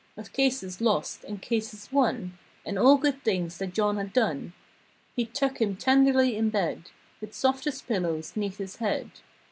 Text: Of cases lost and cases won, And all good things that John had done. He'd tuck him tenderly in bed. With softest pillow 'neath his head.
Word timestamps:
Of 0.17 0.33
cases 0.33 0.81
lost 0.81 1.23
and 1.25 1.39
cases 1.43 1.89
won, 1.91 2.35
And 2.65 2.79
all 2.79 2.97
good 2.97 3.21
things 3.23 3.59
that 3.59 3.71
John 3.75 3.97
had 3.97 4.11
done. 4.11 4.53
He'd 5.15 5.35
tuck 5.35 5.61
him 5.61 5.75
tenderly 5.75 6.35
in 6.35 6.49
bed. 6.49 6.89
With 7.19 7.35
softest 7.35 7.87
pillow 7.87 8.19
'neath 8.35 8.57
his 8.57 8.77
head. 8.77 9.11